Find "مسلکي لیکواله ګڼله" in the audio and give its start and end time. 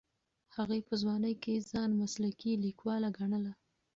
2.01-3.53